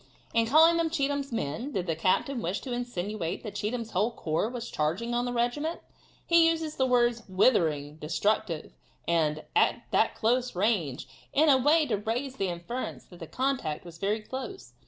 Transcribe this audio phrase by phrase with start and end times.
[0.33, 4.49] In calling them Cheatham's men, did the captain wish to insinuate that Cheatham's whole corps
[4.49, 5.79] was charging on the regiment?
[6.25, 8.73] He uses the words "withering," "destructive,"
[9.07, 13.99] and "that close range," in a way to raise the inference that the contact was
[13.99, 14.73] very close.